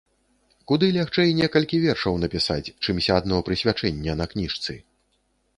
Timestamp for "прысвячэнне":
3.51-4.19